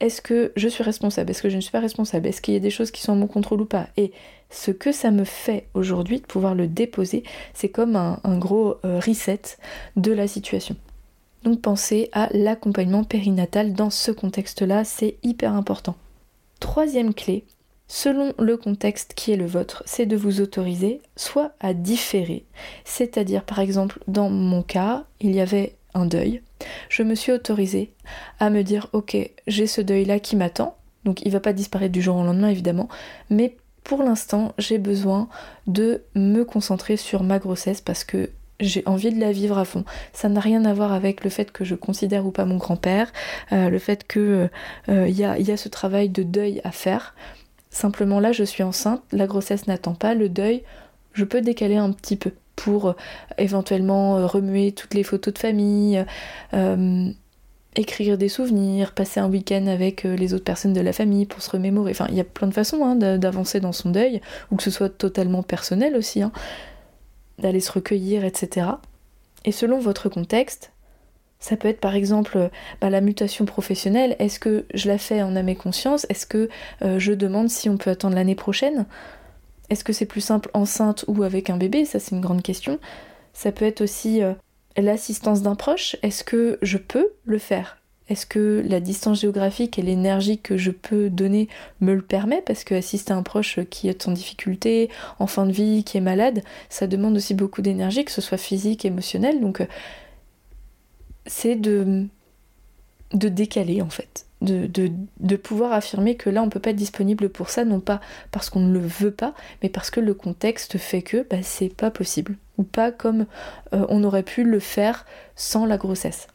Est-ce 0.00 0.20
que 0.20 0.52
je 0.56 0.68
suis 0.68 0.84
responsable? 0.84 1.30
Est-ce 1.30 1.42
que 1.42 1.48
je 1.48 1.56
ne 1.56 1.60
suis 1.60 1.70
pas 1.70 1.80
responsable? 1.80 2.26
Est-ce 2.26 2.40
qu'il 2.40 2.54
y 2.54 2.56
a 2.56 2.60
des 2.60 2.70
choses 2.70 2.90
qui 2.90 3.02
sont 3.02 3.12
à 3.12 3.16
mon 3.16 3.26
contrôle 3.26 3.60
ou 3.60 3.66
pas? 3.66 3.88
Et 3.96 4.12
ce 4.54 4.70
que 4.70 4.92
ça 4.92 5.10
me 5.10 5.24
fait 5.24 5.66
aujourd'hui 5.74 6.20
de 6.20 6.26
pouvoir 6.26 6.54
le 6.54 6.68
déposer, 6.68 7.24
c'est 7.54 7.68
comme 7.68 7.96
un, 7.96 8.38
gros 8.38 8.76
euh, 8.84 9.00
reset 9.00 9.40
de 9.96 10.12
la 10.12 10.28
situation. 10.28 10.76
Donc 11.42 11.60
pensez 11.60 12.08
à 12.12 12.28
l'accompagnement 12.32 13.04
périnatal 13.04 13.74
dans 13.74 13.90
ce 13.90 14.12
contexte-là, 14.12 14.84
c'est 14.84 15.16
hyper 15.22 15.52
important. 15.52 15.96
Troisième 16.60 17.12
clé, 17.12 17.44
selon 17.88 18.32
le 18.38 18.56
contexte 18.56 19.14
qui 19.14 19.32
est 19.32 19.36
le 19.36 19.44
vôtre, 19.44 19.82
c'est 19.86 20.06
de 20.06 20.16
vous 20.16 20.40
autoriser 20.40 21.02
soit 21.16 21.52
à 21.60 21.74
différer, 21.74 22.44
c'est-à-dire 22.84 23.44
par 23.44 23.58
exemple 23.58 23.98
dans 24.06 24.30
mon 24.30 24.62
cas, 24.62 25.04
il 25.20 25.34
y 25.34 25.40
avait 25.40 25.74
un 25.94 26.06
deuil, 26.06 26.42
je 26.88 27.02
me 27.02 27.14
suis 27.14 27.32
autorisée 27.32 27.92
à 28.38 28.50
me 28.50 28.62
dire 28.62 28.88
ok, 28.92 29.16
j'ai 29.46 29.66
ce 29.66 29.80
deuil-là 29.80 30.20
qui 30.20 30.36
m'attend, 30.36 30.76
donc 31.04 31.20
il 31.22 31.32
va 31.32 31.40
pas 31.40 31.52
disparaître 31.52 31.92
du 31.92 32.00
jour 32.00 32.16
au 32.16 32.24
lendemain 32.24 32.48
évidemment, 32.48 32.88
mais 33.28 33.56
pour 33.84 34.02
l'instant, 34.02 34.54
j'ai 34.58 34.78
besoin 34.78 35.28
de 35.66 36.02
me 36.14 36.42
concentrer 36.42 36.96
sur 36.96 37.22
ma 37.22 37.38
grossesse 37.38 37.82
parce 37.82 38.02
que 38.02 38.30
j'ai 38.58 38.82
envie 38.86 39.12
de 39.12 39.20
la 39.20 39.30
vivre 39.30 39.58
à 39.58 39.64
fond. 39.64 39.84
Ça 40.12 40.28
n'a 40.28 40.40
rien 40.40 40.64
à 40.64 40.72
voir 40.72 40.92
avec 40.92 41.22
le 41.22 41.30
fait 41.30 41.52
que 41.52 41.64
je 41.64 41.74
considère 41.74 42.26
ou 42.26 42.30
pas 42.30 42.46
mon 42.46 42.56
grand-père, 42.56 43.12
euh, 43.52 43.68
le 43.68 43.78
fait 43.78 44.06
que 44.06 44.48
euh, 44.88 45.08
y, 45.08 45.24
a, 45.24 45.56
ce 45.56 45.68
travail 45.68 46.08
de 46.08 46.22
deuil 46.22 46.60
à 46.64 46.72
faire. 46.72 47.14
Simplement 47.70 48.20
là, 48.20 48.32
je 48.32 48.44
suis 48.44 48.62
enceinte, 48.62 49.02
la 49.12 49.26
grossesse 49.26 49.66
n'attend 49.66 49.94
pas, 49.94 50.14
le 50.14 50.28
deuil, 50.28 50.62
je 51.12 51.24
peux 51.24 51.42
décaler 51.42 51.76
un 51.76 51.92
petit 51.92 52.16
peu 52.16 52.32
pour 52.56 52.88
euh, 52.88 52.92
éventuellement 53.36 54.26
remuer 54.26 54.72
toutes 54.72 54.94
les 54.94 55.02
photos 55.02 55.34
de 55.34 55.38
famille, 55.38 56.04
écrire 57.76 58.18
des 58.18 58.28
souvenirs, 58.28 58.92
passer 58.92 59.20
un 59.20 59.28
week-end 59.28 59.66
avec 59.66 60.04
euh, 60.04 60.16
les 60.16 60.34
autres 60.34 60.44
personnes 60.44 60.72
de 60.72 60.80
la 60.80 60.92
famille 60.92 61.26
pour 61.26 61.42
se 61.42 61.50
remémorer. 61.50 61.90
Enfin, 61.92 62.06
il 62.10 62.16
y 62.16 62.20
a 62.20 62.24
plein 62.24 62.48
de 62.48 62.54
façons 62.54 62.84
hein, 62.84 62.94
d'avancer 62.94 63.60
dans 63.60 63.72
son 63.72 63.90
deuil, 63.90 64.20
ou 64.50 64.56
que 64.56 64.62
ce 64.62 64.70
soit 64.70 64.88
totalement 64.88 65.42
personnel 65.42 65.96
aussi, 65.96 66.22
hein, 66.22 66.32
d'aller 67.38 67.60
se 67.60 67.72
recueillir, 67.72 68.24
etc. 68.24 68.66
Et 69.44 69.52
selon 69.52 69.78
votre 69.78 70.08
contexte, 70.08 70.72
ça 71.38 71.56
peut 71.56 71.68
être 71.68 71.80
par 71.80 71.94
exemple 71.94 72.48
bah, 72.80 72.88
la 72.88 73.00
mutation 73.00 73.44
professionnelle. 73.44 74.16
Est-ce 74.18 74.38
que 74.38 74.64
je 74.72 74.88
la 74.88 74.96
fais 74.96 75.22
en 75.22 75.36
âme 75.36 75.48
et 75.48 75.56
conscience? 75.56 76.06
Est-ce 76.08 76.26
que 76.26 76.48
euh, 76.82 76.98
je 76.98 77.12
demande 77.12 77.50
si 77.50 77.68
on 77.68 77.76
peut 77.76 77.90
attendre 77.90 78.14
l'année 78.14 78.34
prochaine? 78.34 78.86
Est-ce 79.68 79.84
que 79.84 79.92
c'est 79.92 80.06
plus 80.06 80.22
simple 80.22 80.50
enceinte 80.54 81.04
ou 81.06 81.22
avec 81.22 81.50
un 81.50 81.56
bébé? 81.56 81.84
Ça, 81.84 81.98
c'est 81.98 82.12
une 82.14 82.20
grande 82.20 82.42
question. 82.42 82.78
Ça 83.34 83.52
peut 83.52 83.64
être 83.64 83.82
aussi 83.82 84.22
euh, 84.22 84.32
l'assistance 84.76 85.42
d'un 85.42 85.54
proche, 85.54 85.96
est-ce 86.02 86.24
que 86.24 86.58
je 86.62 86.78
peux 86.78 87.12
le 87.24 87.38
faire? 87.38 87.78
Est-ce 88.08 88.26
que 88.26 88.62
la 88.66 88.80
distance 88.80 89.20
géographique 89.20 89.78
et 89.78 89.82
l'énergie 89.82 90.38
que 90.38 90.58
je 90.58 90.70
peux 90.70 91.08
donner 91.08 91.48
me 91.80 91.94
le 91.94 92.02
permet? 92.02 92.42
Parce 92.42 92.62
que 92.62 92.74
assister 92.74 93.12
un 93.12 93.22
proche 93.22 93.60
qui 93.70 93.88
est 93.88 94.06
en 94.06 94.12
difficulté, 94.12 94.90
en 95.18 95.26
fin 95.26 95.46
de 95.46 95.52
vie, 95.52 95.84
qui 95.84 95.96
est 95.96 96.02
malade, 96.02 96.42
ça 96.68 96.86
demande 96.86 97.16
aussi 97.16 97.32
beaucoup 97.32 97.62
d'énergie, 97.62 98.04
que 98.04 98.12
ce 98.12 98.20
soit 98.20 98.36
physique, 98.36 98.84
émotionnelle. 98.84 99.40
Donc 99.40 99.62
euh, 99.62 99.66
c'est 101.24 101.56
de, 101.56 102.06
de 103.14 103.28
décaler 103.28 103.80
en 103.80 103.90
fait. 103.90 104.26
De, 104.42 105.36
pouvoir 105.36 105.72
affirmer 105.72 106.16
que 106.16 106.28
là 106.28 106.42
on 106.42 106.50
peut 106.50 106.60
pas 106.60 106.70
être 106.70 106.76
disponible 106.76 107.30
pour 107.30 107.48
ça, 107.48 107.64
non 107.64 107.80
pas 107.80 108.00
parce 108.30 108.50
qu'on 108.50 108.60
ne 108.60 108.72
le 108.72 108.80
veut 108.86 109.10
pas, 109.10 109.34
mais 109.62 109.70
parce 109.70 109.90
que 109.90 110.00
le 110.00 110.12
contexte 110.12 110.76
fait 110.76 111.00
que 111.00 111.26
bah, 111.30 111.42
c'est 111.42 111.74
pas 111.74 111.90
possible, 111.90 112.36
ou 112.58 112.62
pas 112.62 112.92
comme 112.92 113.26
euh, 113.72 113.86
on 113.88 114.04
aurait 114.04 114.22
pu 114.22 114.44
le 114.44 114.60
faire 114.60 115.06
sans 115.36 115.66
la 115.66 115.76
grossesse. 115.76 116.28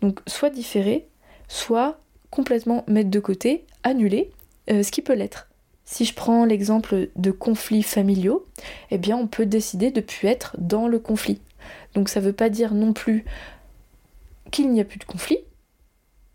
Donc 0.00 0.20
soit 0.26 0.50
différer, 0.50 1.06
soit 1.48 1.98
complètement 2.30 2.84
mettre 2.86 3.10
de 3.10 3.20
côté, 3.20 3.64
annuler, 3.82 4.30
euh, 4.70 4.82
ce 4.82 4.90
qui 4.90 5.02
peut 5.02 5.14
l'être. 5.14 5.48
Si 5.84 6.04
je 6.04 6.14
prends 6.14 6.44
l'exemple 6.44 7.08
de 7.16 7.30
conflits 7.30 7.82
familiaux, 7.82 8.44
eh 8.90 8.98
bien 8.98 9.16
on 9.16 9.26
peut 9.26 9.46
décider 9.46 9.90
de 9.90 10.00
ne 10.00 10.04
plus 10.04 10.28
être 10.28 10.54
dans 10.58 10.86
le 10.86 10.98
conflit. 10.98 11.40
Donc 11.94 12.08
ça 12.08 12.20
veut 12.20 12.34
pas 12.34 12.50
dire 12.50 12.74
non 12.74 12.92
plus 12.92 13.24
qu'il 14.50 14.70
n'y 14.70 14.80
a 14.80 14.84
plus 14.84 14.98
de 14.98 15.04
conflit, 15.04 15.38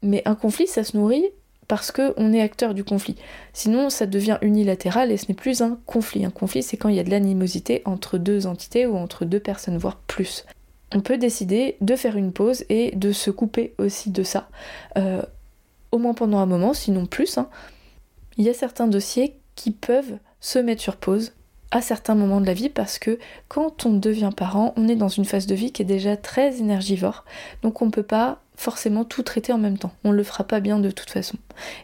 mais 0.01 0.22
un 0.25 0.36
conflit, 0.36 0.67
ça 0.67 0.83
se 0.83 0.98
nourrit 0.98 1.25
parce 1.67 1.91
qu'on 1.91 2.34
est 2.34 2.41
acteur 2.41 2.74
du 2.74 2.84
conflit. 2.84 3.15
Sinon, 3.53 3.89
ça 3.89 4.05
devient 4.05 4.38
unilatéral 4.41 5.12
et 5.12 5.17
ce 5.17 5.25
n'est 5.27 5.36
plus 5.36 5.62
un 5.62 5.79
conflit. 5.86 6.25
Un 6.25 6.29
conflit, 6.29 6.63
c'est 6.63 6.77
quand 6.77 6.89
il 6.89 6.96
y 6.96 7.00
a 7.00 7.03
de 7.03 7.10
l'animosité 7.10 7.82
entre 7.86 8.17
deux 8.17 8.48
entités 8.48 8.86
ou 8.86 8.96
entre 8.96 9.25
deux 9.25 9.39
personnes, 9.39 9.77
voire 9.77 9.98
plus. 9.98 10.46
On 10.93 11.01
peut 11.01 11.17
décider 11.17 11.77
de 11.82 11.96
faire 11.96 12.17
une 12.17 12.34
pause 12.34 12.65
et 12.70 12.96
de 12.96 13.12
se 13.12 13.32
couper 13.32 13.74
aussi 13.79 14.12
de 14.12 14.24
ça, 14.24 14.50
euh, 14.98 15.24
au 15.91 15.98
moins 15.98 16.13
pendant 16.13 16.38
un 16.38 16.46
moment, 16.46 16.74
sinon 16.74 17.05
plus. 17.05 17.38
Hein. 17.38 17.50
Il 18.38 18.46
y 18.46 18.50
a 18.50 18.53
certains 18.53 18.88
dossiers 18.88 19.36
qui 19.55 19.72
peuvent 19.72 20.17
se 20.39 20.60
mettre 20.60 20.82
sur 20.82 20.98
pause 20.98 21.34
à 21.72 21.82
certains 21.82 22.13
moments 22.13 22.39
de 22.39 22.46
la 22.46 22.53
vie 22.53 22.70
parce 22.70 23.00
que 23.00 23.17
quand 23.48 23.88
on 23.88 23.93
devient 23.93 24.29
parent, 24.36 24.74
on 24.77 24.88
est 24.88 24.96
dans 24.96 25.08
une 25.08 25.25
phase 25.25 25.48
de 25.48 25.55
vie 25.55 25.72
qui 25.72 25.82
est 25.82 25.86
déjà 25.86 26.15
très 26.15 26.60
énergivore. 26.60 27.25
Donc 27.63 27.82
on 27.82 27.88
ne 27.88 27.91
peut 27.91 28.03
pas 28.03 28.43
forcément 28.55 29.05
tout 29.05 29.24
traiter 29.24 29.53
en 29.53 29.57
même 29.57 29.77
temps. 29.77 29.93
On 30.03 30.12
le 30.12 30.24
fera 30.24 30.43
pas 30.43 30.60
bien 30.60 30.79
de 30.79 30.91
toute 30.91 31.10
façon. 31.10 31.38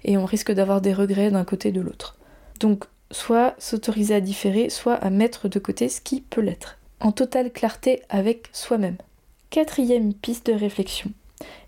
Et 0.03 0.17
on 0.17 0.25
risque 0.25 0.51
d'avoir 0.51 0.81
des 0.81 0.93
regrets 0.93 1.31
d'un 1.31 1.43
côté 1.43 1.69
et 1.69 1.73
de 1.73 1.81
l'autre. 1.81 2.15
Donc, 2.59 2.85
soit 3.11 3.55
s'autoriser 3.57 4.15
à 4.15 4.21
différer, 4.21 4.69
soit 4.69 4.95
à 4.95 5.09
mettre 5.09 5.47
de 5.47 5.59
côté 5.59 5.89
ce 5.89 6.01
qui 6.01 6.21
peut 6.21 6.41
l'être. 6.41 6.77
En 6.99 7.11
totale 7.11 7.51
clarté 7.51 8.01
avec 8.09 8.47
soi-même. 8.51 8.97
Quatrième 9.49 10.13
piste 10.13 10.47
de 10.47 10.53
réflexion. 10.53 11.11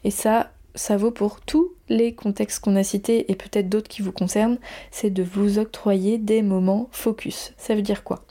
Et 0.03 0.12
ça, 0.12 0.51
ça 0.75 0.98
vaut 0.98 1.12
pour 1.12 1.41
tous 1.41 1.72
les 1.89 2.13
contextes 2.13 2.60
qu'on 2.60 2.75
a 2.75 2.84
cités 2.84 3.31
et 3.31 3.36
peut-être 3.36 3.70
d'autres 3.70 3.89
qui 3.89 4.01
vous 4.01 4.12
concernent, 4.12 4.58
c'est 4.91 5.10
de 5.10 5.24
vous 5.24 5.60
octroyer 5.60 6.17
des 6.17 6.41
moments 6.41 6.89
focus. 6.91 7.53
Ça 7.58 7.75
veut 7.75 7.81
dire 7.81 8.03
quoi? 8.03 8.24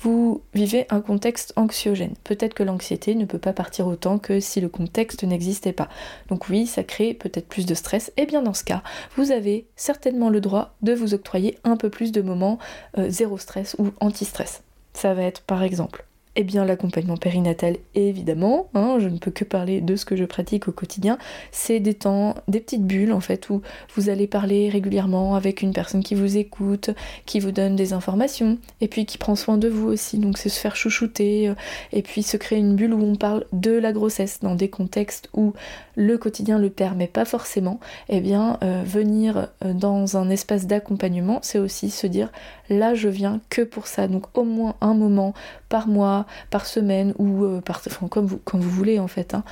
Vous 0.00 0.42
vivez 0.54 0.86
un 0.90 1.00
contexte 1.00 1.52
anxiogène. 1.56 2.14
Peut-être 2.24 2.54
que 2.54 2.62
l'anxiété 2.62 3.14
ne 3.14 3.24
peut 3.24 3.38
pas 3.38 3.52
partir 3.52 3.86
autant 3.86 4.18
que 4.18 4.40
si 4.40 4.60
le 4.60 4.68
contexte 4.68 5.24
n'existait 5.24 5.72
pas. 5.72 5.88
Donc 6.28 6.48
oui, 6.48 6.66
ça 6.66 6.84
crée 6.84 7.14
peut-être 7.14 7.48
plus 7.48 7.66
de 7.66 7.74
stress. 7.74 8.12
Et 8.16 8.26
bien 8.26 8.42
dans 8.42 8.54
ce 8.54 8.64
cas, 8.64 8.82
vous 9.16 9.30
avez 9.32 9.66
certainement 9.76 10.30
le 10.30 10.40
droit 10.40 10.74
de 10.82 10.92
vous 10.92 11.14
octroyer 11.14 11.58
un 11.64 11.76
peu 11.76 11.90
plus 11.90 12.12
de 12.12 12.22
moments 12.22 12.58
euh, 12.96 13.10
zéro 13.10 13.38
stress 13.38 13.76
ou 13.78 13.90
anti-stress. 14.00 14.62
Ça 14.92 15.14
va 15.14 15.22
être 15.22 15.42
par 15.42 15.62
exemple 15.62 16.07
eh 16.40 16.44
bien 16.44 16.64
l'accompagnement 16.64 17.16
périnatal 17.16 17.78
évidemment, 17.96 18.68
hein, 18.72 18.98
je 19.00 19.08
ne 19.08 19.18
peux 19.18 19.32
que 19.32 19.42
parler 19.42 19.80
de 19.80 19.96
ce 19.96 20.04
que 20.04 20.14
je 20.14 20.24
pratique 20.24 20.68
au 20.68 20.72
quotidien, 20.72 21.18
c'est 21.50 21.80
des 21.80 21.94
temps, 21.94 22.36
des 22.46 22.60
petites 22.60 22.86
bulles 22.86 23.12
en 23.12 23.18
fait 23.18 23.50
où 23.50 23.60
vous 23.96 24.08
allez 24.08 24.28
parler 24.28 24.68
régulièrement 24.68 25.34
avec 25.34 25.62
une 25.62 25.72
personne 25.72 26.00
qui 26.00 26.14
vous 26.14 26.36
écoute, 26.36 26.90
qui 27.26 27.40
vous 27.40 27.50
donne 27.50 27.74
des 27.74 27.92
informations 27.92 28.56
et 28.80 28.86
puis 28.86 29.04
qui 29.04 29.18
prend 29.18 29.34
soin 29.34 29.58
de 29.58 29.66
vous 29.66 29.88
aussi, 29.88 30.18
donc 30.18 30.38
c'est 30.38 30.48
se 30.48 30.60
faire 30.60 30.76
chouchouter 30.76 31.48
euh, 31.48 31.54
et 31.92 32.02
puis 32.02 32.22
se 32.22 32.36
créer 32.36 32.60
une 32.60 32.76
bulle 32.76 32.94
où 32.94 33.02
on 33.02 33.16
parle 33.16 33.44
de 33.52 33.72
la 33.72 33.92
grossesse 33.92 34.38
dans 34.40 34.54
des 34.54 34.70
contextes 34.70 35.30
où 35.34 35.54
le 35.96 36.18
quotidien 36.18 36.60
le 36.60 36.70
permet 36.70 37.08
pas 37.08 37.24
forcément, 37.24 37.80
eh 38.08 38.20
bien 38.20 38.58
euh, 38.62 38.84
venir 38.86 39.48
euh, 39.64 39.72
dans 39.72 40.16
un 40.16 40.30
espace 40.30 40.68
d'accompagnement 40.68 41.40
c'est 41.42 41.58
aussi 41.58 41.90
se 41.90 42.06
dire 42.06 42.30
là 42.70 42.94
je 42.94 43.08
viens 43.08 43.40
que 43.50 43.62
pour 43.62 43.88
ça, 43.88 44.06
donc 44.06 44.26
au 44.38 44.44
moins 44.44 44.76
un 44.80 44.94
moment 44.94 45.34
par 45.68 45.88
mois, 45.88 46.26
par 46.50 46.66
semaine 46.66 47.14
ou 47.18 47.44
euh, 47.44 47.60
par, 47.60 47.82
comme, 48.10 48.26
vous, 48.26 48.40
vous 48.52 48.70
voulez 48.70 48.98
en 48.98 49.08
fait. 49.08 49.34
Hein. 49.34 49.44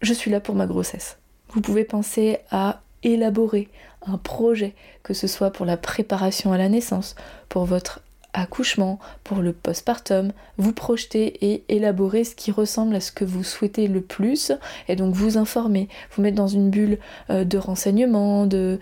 Je 0.00 0.12
suis 0.12 0.30
là 0.30 0.40
pour 0.40 0.54
ma 0.54 0.66
grossesse. 0.66 1.18
Vous 1.50 1.60
pouvez 1.60 1.84
penser 1.84 2.38
à 2.50 2.80
élaborer 3.02 3.68
un 4.06 4.18
projet, 4.18 4.74
que 5.02 5.14
ce 5.14 5.26
soit 5.26 5.50
pour 5.50 5.66
la 5.66 5.76
préparation 5.76 6.52
à 6.52 6.58
la 6.58 6.68
naissance, 6.68 7.14
pour 7.48 7.64
votre 7.64 8.00
accouchement, 8.32 8.98
pour 9.22 9.38
le 9.38 9.52
postpartum, 9.52 10.32
vous 10.58 10.72
projeter 10.72 11.52
et 11.52 11.64
élaborer 11.68 12.24
ce 12.24 12.34
qui 12.34 12.50
ressemble 12.50 12.96
à 12.96 13.00
ce 13.00 13.12
que 13.12 13.24
vous 13.24 13.44
souhaitez 13.44 13.86
le 13.86 14.00
plus, 14.00 14.52
et 14.88 14.96
donc 14.96 15.14
vous 15.14 15.38
informer, 15.38 15.88
vous 16.12 16.22
mettre 16.22 16.36
dans 16.36 16.48
une 16.48 16.70
bulle 16.70 16.98
euh, 17.30 17.44
de 17.44 17.58
renseignements, 17.58 18.46
de 18.46 18.78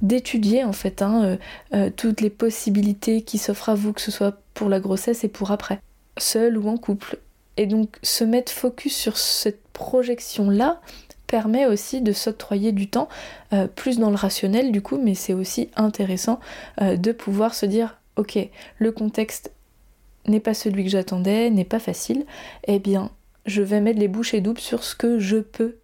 d'étudier 0.00 0.64
en 0.64 0.72
fait 0.72 1.02
hein, 1.02 1.36
euh, 1.74 1.90
toutes 1.94 2.22
les 2.22 2.30
possibilités 2.30 3.20
qui 3.20 3.36
s'offrent 3.36 3.68
à 3.68 3.74
vous, 3.74 3.92
que 3.92 4.00
ce 4.00 4.10
soit 4.10 4.38
pour 4.54 4.70
la 4.70 4.80
grossesse 4.80 5.24
et 5.24 5.28
pour 5.28 5.50
après 5.50 5.80
seul 6.18 6.58
ou 6.58 6.68
en 6.68 6.76
couple. 6.76 7.18
Et 7.56 7.66
donc 7.66 7.98
se 8.02 8.24
mettre 8.24 8.52
focus 8.52 8.96
sur 8.96 9.16
cette 9.16 9.62
projection-là 9.72 10.80
permet 11.26 11.66
aussi 11.66 12.00
de 12.00 12.12
s'octroyer 12.12 12.72
du 12.72 12.88
temps, 12.88 13.08
euh, 13.52 13.66
plus 13.66 13.98
dans 13.98 14.10
le 14.10 14.16
rationnel 14.16 14.72
du 14.72 14.82
coup, 14.82 14.98
mais 14.98 15.14
c'est 15.14 15.32
aussi 15.32 15.70
intéressant 15.76 16.40
euh, 16.80 16.96
de 16.96 17.12
pouvoir 17.12 17.54
se 17.54 17.66
dire, 17.66 17.98
ok, 18.16 18.38
le 18.78 18.92
contexte 18.92 19.50
n'est 20.26 20.40
pas 20.40 20.54
celui 20.54 20.84
que 20.84 20.90
j'attendais, 20.90 21.50
n'est 21.50 21.64
pas 21.64 21.78
facile, 21.78 22.24
eh 22.66 22.78
bien 22.78 23.10
je 23.46 23.62
vais 23.62 23.80
mettre 23.80 23.98
les 23.98 24.08
bouchées 24.08 24.40
doubles 24.40 24.60
sur 24.60 24.84
ce 24.84 24.94
que 24.94 25.18
je 25.18 25.38
peux 25.38 25.76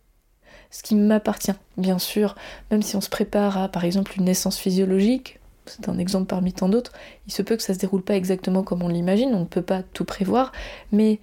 ce 0.70 0.82
qui 0.82 0.94
m'appartient. 0.94 1.52
Bien 1.76 1.99
sûr, 1.99 2.37
même 2.70 2.82
si 2.82 2.96
on 2.96 3.00
se 3.00 3.08
prépare 3.08 3.58
à 3.58 3.68
par 3.68 3.84
exemple 3.84 4.12
une 4.16 4.25
naissance 4.25 4.58
physiologique, 4.58 5.39
c'est 5.71 5.89
un 5.89 5.99
exemple 5.99 6.27
parmi 6.27 6.53
tant 6.53 6.69
d'autres, 6.69 6.93
il 7.27 7.33
se 7.33 7.43
peut 7.43 7.57
que 7.57 7.62
ça 7.62 7.75
se 7.75 7.79
déroule 7.79 8.03
pas 8.03 8.17
exactement 8.17 8.62
comme 8.62 8.83
on 8.83 8.89
l'imagine, 8.89 9.35
on 9.35 9.41
ne 9.41 9.45
peut 9.45 9.62
pas 9.62 9.83
tout 9.83 10.05
prévoir, 10.05 10.53
mais 10.93 11.21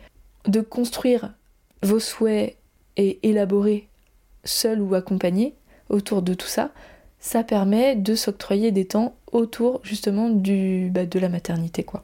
de 0.47 0.61
construire 0.61 1.33
vos 1.83 1.99
souhaits 1.99 2.57
et 2.95 3.19
élaborer 3.27 3.87
seul 4.43 4.81
ou 4.81 4.95
accompagné 4.95 5.53
autour 5.89 6.21
de 6.21 6.33
tout 6.33 6.47
ça, 6.47 6.71
ça 7.19 7.43
permet 7.43 7.95
de 7.95 8.15
s'octroyer 8.15 8.71
des 8.71 8.85
temps 8.85 9.15
autour 9.31 9.81
justement 9.83 10.29
du, 10.29 10.89
bah, 10.91 11.05
de 11.05 11.19
la 11.19 11.29
maternité 11.29 11.83
quoi. 11.83 12.03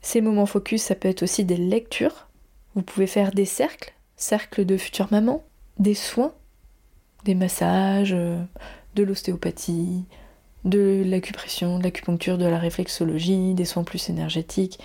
Ces 0.00 0.20
moments 0.20 0.46
focus, 0.46 0.82
ça 0.82 0.94
peut 0.94 1.08
être 1.08 1.22
aussi 1.22 1.44
des 1.44 1.56
lectures. 1.56 2.28
Vous 2.74 2.82
pouvez 2.82 3.06
faire 3.06 3.32
des 3.32 3.44
cercles, 3.44 3.92
cercles 4.16 4.64
de 4.64 4.76
futures 4.76 5.08
mamans, 5.10 5.44
des 5.78 5.94
soins, 5.94 6.32
des 7.24 7.34
massages, 7.34 8.12
euh, 8.12 8.40
de 8.94 9.02
l'ostéopathie, 9.02 10.04
de 10.64 11.02
l'acupression, 11.06 11.78
de 11.78 11.84
l'acupuncture, 11.84 12.38
de 12.38 12.46
la 12.46 12.58
réflexologie, 12.58 13.54
des 13.54 13.64
soins 13.64 13.84
plus 13.84 14.08
énergétiques, 14.08 14.78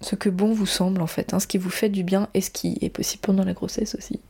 ce 0.00 0.14
que 0.14 0.28
bon 0.28 0.52
vous 0.52 0.66
semble 0.66 1.00
en 1.00 1.06
fait, 1.06 1.32
hein, 1.32 1.40
ce 1.40 1.46
qui 1.46 1.58
vous 1.58 1.70
fait 1.70 1.88
du 1.88 2.02
bien 2.02 2.28
et 2.34 2.40
ce 2.40 2.50
qui 2.50 2.78
est 2.80 2.90
possible 2.90 3.22
pendant 3.22 3.44
la 3.44 3.54
grossesse 3.54 3.94
aussi. 3.94 4.20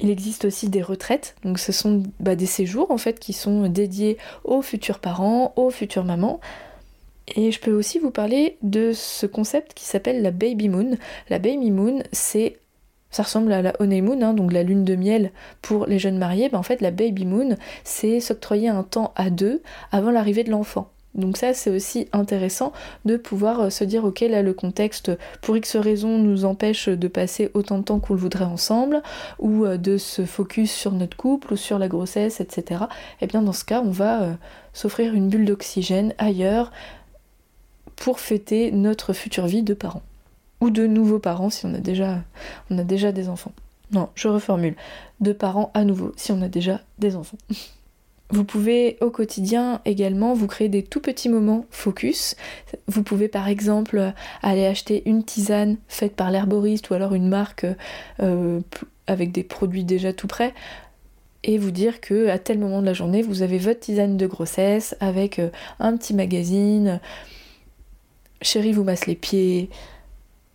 Il 0.00 0.10
existe 0.10 0.44
aussi 0.44 0.68
des 0.68 0.82
retraites, 0.82 1.36
donc 1.44 1.58
ce 1.58 1.70
sont 1.70 2.02
bah, 2.18 2.34
des 2.34 2.46
séjours 2.46 2.90
en 2.90 2.98
fait 2.98 3.20
qui 3.20 3.32
sont 3.32 3.68
dédiés 3.68 4.18
aux 4.42 4.62
futurs 4.62 4.98
parents, 4.98 5.52
aux 5.56 5.70
futures 5.70 6.04
mamans. 6.04 6.40
Et 7.36 7.52
je 7.52 7.60
peux 7.60 7.72
aussi 7.72 7.98
vous 7.98 8.10
parler 8.10 8.58
de 8.62 8.92
ce 8.92 9.24
concept 9.26 9.72
qui 9.72 9.84
s'appelle 9.84 10.20
la 10.20 10.30
baby 10.30 10.68
moon. 10.68 10.98
La 11.30 11.38
baby 11.38 11.70
moon, 11.70 12.02
c'est 12.12 12.58
ça 13.14 13.22
ressemble 13.22 13.52
à 13.52 13.62
la 13.62 13.72
honeymoon, 13.78 14.20
hein, 14.22 14.34
donc 14.34 14.52
la 14.52 14.64
lune 14.64 14.84
de 14.84 14.96
miel 14.96 15.30
pour 15.62 15.86
les 15.86 16.00
jeunes 16.00 16.18
mariés. 16.18 16.48
Ben 16.48 16.58
en 16.58 16.64
fait, 16.64 16.80
la 16.80 16.90
baby 16.90 17.24
moon, 17.24 17.56
c'est 17.84 18.18
s'octroyer 18.18 18.68
un 18.68 18.82
temps 18.82 19.12
à 19.14 19.30
deux 19.30 19.62
avant 19.92 20.10
l'arrivée 20.10 20.42
de 20.42 20.50
l'enfant. 20.50 20.90
Donc 21.14 21.36
ça, 21.36 21.54
c'est 21.54 21.70
aussi 21.70 22.08
intéressant 22.12 22.72
de 23.04 23.16
pouvoir 23.16 23.60
euh, 23.60 23.70
se 23.70 23.84
dire, 23.84 24.04
ok, 24.04 24.18
là, 24.22 24.42
le 24.42 24.52
contexte, 24.52 25.12
pour 25.42 25.56
X 25.56 25.76
raisons, 25.76 26.18
nous 26.18 26.44
empêche 26.44 26.88
de 26.88 27.06
passer 27.06 27.52
autant 27.54 27.78
de 27.78 27.84
temps 27.84 28.00
qu'on 28.00 28.14
le 28.14 28.18
voudrait 28.18 28.46
ensemble, 28.46 29.00
ou 29.38 29.64
euh, 29.64 29.76
de 29.76 29.96
se 29.96 30.24
focus 30.24 30.72
sur 30.72 30.90
notre 30.90 31.16
couple, 31.16 31.52
ou 31.52 31.56
sur 31.56 31.78
la 31.78 31.86
grossesse, 31.86 32.40
etc. 32.40 32.86
Et 33.20 33.24
eh 33.24 33.26
bien 33.28 33.42
dans 33.42 33.52
ce 33.52 33.64
cas, 33.64 33.80
on 33.80 33.92
va 33.92 34.22
euh, 34.22 34.32
s'offrir 34.72 35.14
une 35.14 35.28
bulle 35.28 35.44
d'oxygène 35.44 36.14
ailleurs 36.18 36.72
pour 37.94 38.18
fêter 38.18 38.72
notre 38.72 39.12
future 39.12 39.46
vie 39.46 39.62
de 39.62 39.74
parents 39.74 40.02
de 40.70 40.86
nouveaux 40.86 41.18
parents 41.18 41.50
si 41.50 41.66
on 41.66 41.74
a 41.74 41.78
déjà, 41.78 42.22
on 42.70 42.78
a 42.78 42.84
déjà 42.84 43.12
des 43.12 43.28
enfants. 43.28 43.52
Non, 43.92 44.08
je 44.14 44.28
reformule. 44.28 44.76
De 45.20 45.32
parents 45.32 45.70
à 45.74 45.84
nouveau 45.84 46.12
si 46.16 46.32
on 46.32 46.42
a 46.42 46.48
déjà 46.48 46.80
des 46.98 47.16
enfants. 47.16 47.38
Vous 48.30 48.44
pouvez 48.44 48.96
au 49.00 49.10
quotidien 49.10 49.80
également 49.84 50.32
vous 50.34 50.46
créer 50.46 50.68
des 50.68 50.82
tout 50.82 51.00
petits 51.00 51.28
moments 51.28 51.66
focus. 51.70 52.36
Vous 52.88 53.02
pouvez 53.02 53.28
par 53.28 53.48
exemple 53.48 54.12
aller 54.42 54.66
acheter 54.66 55.02
une 55.06 55.22
tisane 55.24 55.76
faite 55.88 56.16
par 56.16 56.30
l'herboriste 56.30 56.90
ou 56.90 56.94
alors 56.94 57.14
une 57.14 57.28
marque 57.28 57.66
euh, 58.20 58.60
avec 59.06 59.30
des 59.30 59.44
produits 59.44 59.84
déjà 59.84 60.12
tout 60.12 60.26
prêts 60.26 60.54
et 61.44 61.58
vous 61.58 61.70
dire 61.70 62.00
que 62.00 62.28
à 62.28 62.38
tel 62.38 62.58
moment 62.58 62.80
de 62.80 62.86
la 62.86 62.94
journée 62.94 63.22
vous 63.22 63.42
avez 63.42 63.58
votre 63.58 63.80
tisane 63.80 64.16
de 64.16 64.26
grossesse 64.26 64.96
avec 65.00 65.38
euh, 65.38 65.50
un 65.78 65.96
petit 65.96 66.14
magazine. 66.14 67.00
Chérie 68.40 68.72
vous 68.72 68.84
masse 68.84 69.06
les 69.06 69.14
pieds, 69.14 69.70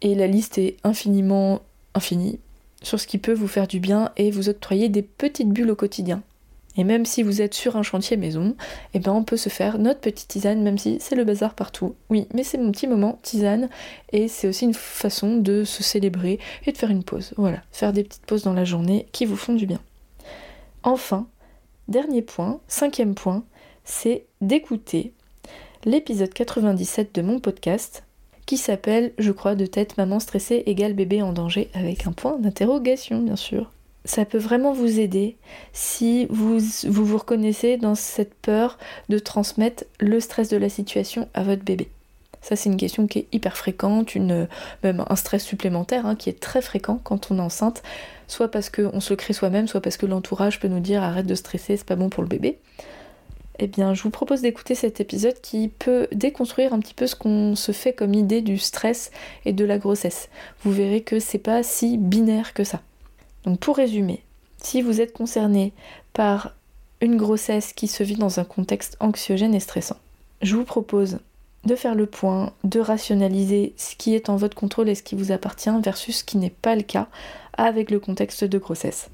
et 0.02 0.16
la 0.16 0.28
liste 0.28 0.58
est 0.58 0.78
infiniment 0.84 1.62
infinie 1.94 2.40
sur 2.82 3.00
ce 3.00 3.08
qui 3.08 3.18
peut 3.18 3.34
vous 3.34 3.48
faire 3.48 3.68
du 3.68 3.80
bien 3.80 4.12
et 4.18 4.32
vous 4.32 4.50
octroyer 4.50 4.90
des 4.90 5.02
petites 5.02 5.50
bulles 5.50 5.72
au 5.72 5.76
quotidien. 5.76 6.22
Et 6.78 6.84
même 6.84 7.06
si 7.06 7.24
vous 7.24 7.42
êtes 7.42 7.56
sur 7.56 7.76
un 7.76 7.84
chantier 7.84 8.16
maison, 8.16 8.56
eh 8.94 9.00
ben 9.00 9.12
on 9.12 9.24
peut 9.24 9.38
se 9.38 9.50
faire 9.50 9.80
notre 9.80 10.00
petite 10.00 10.30
tisane, 10.30 10.62
même 10.62 10.78
si 10.78 10.98
c'est 11.02 11.16
le 11.16 11.26
bazar 11.26 11.54
partout. 11.54 11.96
Oui, 12.10 12.28
mais 12.34 12.44
c'est 12.44 12.58
mon 12.58 12.72
petit 12.72 12.88
moment 12.88 13.20
tisane, 13.22 13.70
et 14.14 14.28
c'est 14.30 14.48
aussi 14.48 14.66
une 14.66 14.74
façon 14.74 15.38
de 15.38 15.66
se 15.66 15.84
célébrer 15.84 16.40
et 16.66 16.72
de 16.72 16.78
faire 16.78 16.92
une 16.92 17.04
pause. 17.04 17.34
Voilà, 17.36 17.62
faire 17.72 17.92
des 17.92 18.04
petites 18.04 18.26
pauses 18.26 18.44
dans 18.44 18.54
la 18.54 18.64
journée 18.64 19.08
qui 19.12 19.26
vous 19.26 19.36
font 19.36 19.56
du 19.56 19.66
bien. 19.66 19.82
Enfin, 20.84 21.28
dernier 21.90 22.22
point, 22.22 22.62
cinquième 22.70 23.16
point, 23.16 23.44
c'est 23.84 24.26
d'écouter 24.40 25.12
l'épisode 25.84 26.34
97 26.34 27.14
de 27.16 27.22
mon 27.22 27.40
podcast 27.40 28.04
qui 28.50 28.58
s'appelle, 28.58 29.12
je 29.20 29.32
crois, 29.32 29.54
de 29.54 29.68
tête 29.68 29.96
maman 29.98 30.20
stressée 30.20 30.64
égale 30.66 30.94
bébé 30.94 31.22
en 31.22 31.34
danger 31.34 31.70
avec 31.76 32.08
un 32.08 32.12
point 32.12 32.36
d'interrogation 32.40 33.22
bien 33.22 33.36
sûr. 33.36 33.70
Ça 34.06 34.26
peut 34.26 34.40
vraiment 34.40 34.74
vous 34.74 35.00
aider 35.00 35.36
si 35.72 36.26
vous, 36.32 36.58
vous 36.88 37.16
reconnaissez 37.16 37.78
dans 37.78 37.94
cette 37.94 38.34
peur 38.34 38.80
de 39.08 39.20
transmettre 39.20 39.84
le 40.00 40.20
stress 40.20 40.50
de 40.50 40.58
la 40.58 40.68
situation 40.68 41.30
à 41.36 41.44
votre 41.44 41.64
bébé. 41.64 41.90
Ça, 42.42 42.56
c'est 42.56 42.72
une 42.72 42.78
question 42.78 43.06
qui 43.06 43.20
est 43.20 43.28
hyper 43.32 43.56
fréquente, 43.56 44.16
même 44.16 44.48
un 44.84 45.16
stress 45.16 45.44
supplémentaire 45.44 46.08
hein, 46.08 46.16
qui 46.16 46.32
est 46.32 46.40
très 46.40 46.64
fréquent 46.64 47.00
quand 47.04 47.30
on 47.30 47.38
est 47.38 47.42
enceinte, 47.42 47.84
soit 48.28 48.50
parce 48.50 48.72
qu'on 48.72 49.00
se 49.00 49.14
le 49.14 49.18
crée 49.18 49.34
soi-même, 49.34 49.68
soit 49.68 49.82
parce 49.82 49.98
que 49.98 50.08
l'entourage 50.08 50.60
peut 50.60 50.70
nous 50.70 50.80
dire 50.80 51.04
arrête 51.04 51.28
de 51.28 51.36
stresser, 51.36 51.78
c'est 51.78 51.86
pas 51.86 51.96
bon 51.96 52.10
pour 52.10 52.24
le 52.24 52.30
bébé 52.30 52.58
eh 53.60 53.68
bien, 53.68 53.94
je 53.94 54.04
vous 54.04 54.10
propose 54.10 54.42
d'écouter 54.42 54.74
cet 54.74 55.02
épisode 55.02 55.40
qui 55.42 55.68
peut 55.68 56.08
déconstruire 56.14 56.74
un 56.74 56.80
petit 56.80 56.94
peu 56.94 57.08
ce 57.08 57.16
qu'on 57.16 57.56
se 57.56 57.74
fait 57.74 57.94
comme 57.94 58.14
idée 58.14 58.42
du 58.42 58.58
stress 58.58 59.12
et 59.46 59.52
de 59.52 59.66
la 59.66 59.78
grossesse. 59.78 60.30
Vous 60.64 60.72
verrez 60.72 61.02
que 61.02 61.20
c'est 61.20 61.38
pas 61.38 61.62
si 61.62 61.98
binaire 61.98 62.54
que 62.54 62.64
ça. 62.64 62.82
Donc, 63.44 63.60
pour 63.60 63.78
résumer, 63.78 64.24
Si 64.62 64.82
vous 64.82 65.00
êtes 65.00 65.14
concerné 65.14 65.72
par 66.12 66.54
une 67.00 67.16
grossesse 67.16 67.72
qui 67.72 67.88
se 67.88 68.04
vit 68.04 68.18
dans 68.18 68.40
un 68.40 68.44
contexte 68.44 68.98
anxiogène 69.00 69.56
et 69.56 69.62
stressant, 69.62 69.98
je 70.42 70.56
vous 70.56 70.66
propose 70.66 71.20
de 71.66 71.76
faire 71.76 71.96
le 71.96 72.06
point, 72.06 72.54
de 72.64 72.80
rationaliser 72.80 73.74
ce 73.78 73.96
qui 73.96 74.16
est 74.16 74.30
en 74.30 74.36
votre 74.36 74.56
contrôle 74.56 74.90
et 74.90 74.96
ce 74.96 75.04
qui 75.04 75.16
vous 75.16 75.32
appartient 75.32 75.70
versus 75.82 76.20
ce 76.20 76.24
qui 76.24 76.38
n'est 76.38 76.50
pas 76.50 76.76
le 76.76 76.84
cas 76.84 77.08
avec 77.54 77.92
le 77.92 78.00
contexte 78.00 78.44
de 78.44 78.58
grossesse. 78.58 79.10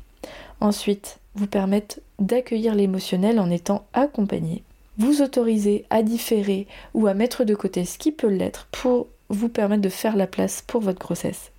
Ensuite, 0.62 1.20
vous 1.36 1.48
permettre 1.48 2.00
d'accueillir 2.20 2.76
l'émotionnel 2.76 3.40
en 3.40 3.50
étant 3.50 3.86
accompagné. 3.94 4.64
Vous 4.98 5.22
autoriser 5.22 5.86
à 5.90 6.02
différer 6.02 6.68
ou 6.94 7.08
à 7.08 7.14
mettre 7.14 7.44
de 7.44 7.56
côté 7.56 7.84
ce 7.84 7.98
qui 7.98 8.12
peut 8.12 8.30
l'être 8.30 8.68
pour 8.72 9.08
vous 9.30 9.50
permettre 9.50 9.82
de 9.82 9.90
faire 9.90 10.16
la 10.16 10.28
place 10.28 10.64
pour 10.66 10.82
votre 10.82 11.00
grossesse. 11.00 11.52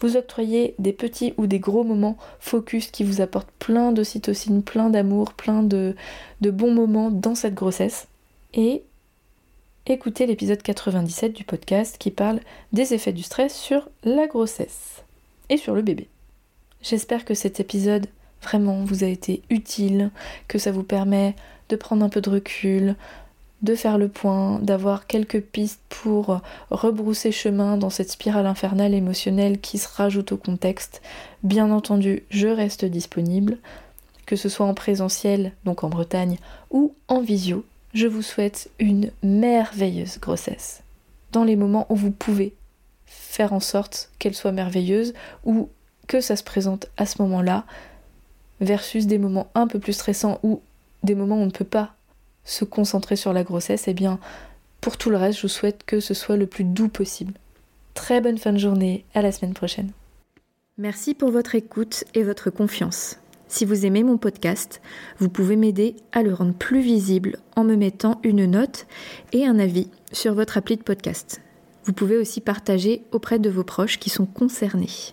Vous 0.00 0.16
octroyez 0.16 0.74
des 0.78 0.92
petits 0.92 1.34
ou 1.36 1.46
des 1.46 1.58
gros 1.58 1.82
moments 1.82 2.16
focus 2.38 2.90
qui 2.90 3.02
vous 3.02 3.20
apportent 3.20 3.50
plein 3.58 3.92
d'ocytocine, 3.92 4.62
plein 4.62 4.90
d'amour, 4.90 5.32
plein 5.32 5.62
de, 5.62 5.96
de 6.40 6.50
bons 6.50 6.72
moments 6.72 7.10
dans 7.10 7.34
cette 7.34 7.54
grossesse. 7.54 8.06
Et 8.54 8.82
écoutez 9.86 10.26
l'épisode 10.26 10.62
97 10.62 11.32
du 11.32 11.44
podcast 11.44 11.96
qui 11.98 12.12
parle 12.12 12.40
des 12.72 12.94
effets 12.94 13.12
du 13.12 13.24
stress 13.24 13.54
sur 13.54 13.88
la 14.04 14.28
grossesse 14.28 15.02
et 15.48 15.56
sur 15.56 15.74
le 15.74 15.82
bébé. 15.82 16.08
J'espère 16.82 17.24
que 17.24 17.34
cet 17.34 17.60
épisode 17.60 18.06
vraiment 18.42 18.84
vous 18.84 19.04
a 19.04 19.08
été 19.08 19.42
utile, 19.50 20.10
que 20.46 20.58
ça 20.58 20.72
vous 20.72 20.84
permet 20.84 21.34
de 21.68 21.76
prendre 21.76 22.04
un 22.04 22.08
peu 22.08 22.20
de 22.20 22.30
recul, 22.30 22.94
de 23.62 23.74
faire 23.74 23.98
le 23.98 24.08
point, 24.08 24.60
d'avoir 24.60 25.06
quelques 25.06 25.40
pistes 25.40 25.80
pour 25.88 26.40
rebrousser 26.70 27.32
chemin 27.32 27.76
dans 27.76 27.90
cette 27.90 28.10
spirale 28.10 28.46
infernale 28.46 28.94
émotionnelle 28.94 29.60
qui 29.60 29.78
se 29.78 29.88
rajoute 29.88 30.32
au 30.32 30.36
contexte. 30.36 31.02
Bien 31.42 31.70
entendu, 31.70 32.22
je 32.30 32.46
reste 32.46 32.84
disponible, 32.84 33.58
que 34.26 34.36
ce 34.36 34.48
soit 34.48 34.66
en 34.66 34.74
présentiel, 34.74 35.52
donc 35.64 35.82
en 35.82 35.88
Bretagne, 35.88 36.38
ou 36.70 36.94
en 37.08 37.20
visio, 37.20 37.64
je 37.94 38.06
vous 38.06 38.22
souhaite 38.22 38.70
une 38.78 39.10
merveilleuse 39.22 40.20
grossesse. 40.20 40.82
Dans 41.32 41.44
les 41.44 41.56
moments 41.56 41.86
où 41.88 41.96
vous 41.96 42.12
pouvez 42.12 42.54
faire 43.06 43.52
en 43.52 43.60
sorte 43.60 44.10
qu'elle 44.18 44.34
soit 44.34 44.52
merveilleuse 44.52 45.14
ou 45.44 45.68
que 46.08 46.20
ça 46.20 46.34
se 46.34 46.42
présente 46.42 46.88
à 46.96 47.06
ce 47.06 47.22
moment-là, 47.22 47.64
versus 48.60 49.06
des 49.06 49.18
moments 49.18 49.48
un 49.54 49.68
peu 49.68 49.78
plus 49.78 49.92
stressants 49.92 50.40
ou 50.42 50.60
des 51.04 51.14
moments 51.14 51.36
où 51.36 51.42
on 51.42 51.46
ne 51.46 51.50
peut 51.50 51.64
pas 51.64 51.94
se 52.44 52.64
concentrer 52.64 53.14
sur 53.14 53.32
la 53.32 53.44
grossesse, 53.44 53.86
et 53.86 53.92
eh 53.92 53.94
bien 53.94 54.18
pour 54.80 54.96
tout 54.96 55.10
le 55.10 55.16
reste, 55.16 55.38
je 55.38 55.42
vous 55.42 55.48
souhaite 55.48 55.84
que 55.84 56.00
ce 56.00 56.14
soit 56.14 56.36
le 56.36 56.46
plus 56.46 56.64
doux 56.64 56.88
possible. 56.88 57.34
Très 57.94 58.20
bonne 58.20 58.38
fin 58.38 58.52
de 58.52 58.58
journée, 58.58 59.04
à 59.14 59.22
la 59.22 59.32
semaine 59.32 59.54
prochaine. 59.54 59.90
Merci 60.76 61.14
pour 61.14 61.30
votre 61.30 61.56
écoute 61.56 62.04
et 62.14 62.22
votre 62.22 62.50
confiance. 62.50 63.18
Si 63.48 63.64
vous 63.64 63.86
aimez 63.86 64.04
mon 64.04 64.18
podcast, 64.18 64.80
vous 65.18 65.28
pouvez 65.28 65.56
m'aider 65.56 65.96
à 66.12 66.22
le 66.22 66.32
rendre 66.32 66.54
plus 66.54 66.80
visible 66.80 67.38
en 67.56 67.64
me 67.64 67.76
mettant 67.76 68.20
une 68.22 68.44
note 68.44 68.86
et 69.32 69.46
un 69.46 69.58
avis 69.58 69.88
sur 70.12 70.34
votre 70.34 70.58
appli 70.58 70.76
de 70.76 70.82
podcast. 70.82 71.40
Vous 71.84 71.92
pouvez 71.92 72.18
aussi 72.18 72.40
partager 72.40 73.02
auprès 73.10 73.38
de 73.38 73.50
vos 73.50 73.64
proches 73.64 73.98
qui 73.98 74.10
sont 74.10 74.26
concernés. 74.26 75.12